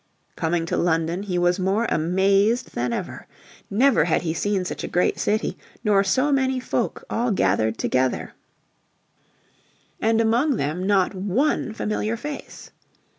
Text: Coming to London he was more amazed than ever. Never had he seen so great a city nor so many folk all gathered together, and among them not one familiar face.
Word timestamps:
Coming 0.35 0.65
to 0.65 0.77
London 0.77 1.21
he 1.21 1.37
was 1.37 1.59
more 1.59 1.85
amazed 1.89 2.73
than 2.73 2.91
ever. 2.91 3.27
Never 3.69 4.05
had 4.05 4.23
he 4.23 4.33
seen 4.33 4.65
so 4.65 4.73
great 4.87 5.17
a 5.17 5.19
city 5.19 5.59
nor 5.83 6.03
so 6.03 6.31
many 6.31 6.59
folk 6.59 7.03
all 7.07 7.29
gathered 7.29 7.77
together, 7.77 8.33
and 10.01 10.19
among 10.19 10.55
them 10.55 10.87
not 10.87 11.13
one 11.13 11.71
familiar 11.71 12.17
face. 12.17 12.71